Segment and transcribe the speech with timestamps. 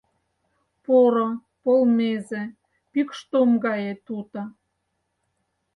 [0.83, 1.29] Поро,
[1.63, 2.43] полмезе,
[2.91, 4.41] пӱкш том гае туто.